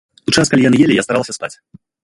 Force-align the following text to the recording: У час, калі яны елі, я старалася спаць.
У 0.29 0.33
час, 0.35 0.51
калі 0.53 0.65
яны 0.69 0.81
елі, 0.87 0.97
я 1.01 1.05
старалася 1.09 1.37
спаць. 1.39 1.53